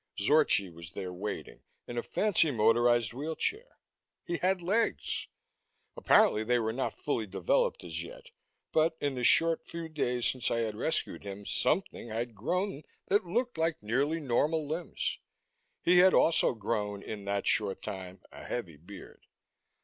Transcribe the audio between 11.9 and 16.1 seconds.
had grown that looked like nearly normal limbs. He